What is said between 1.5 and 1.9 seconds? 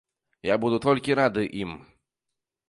ім.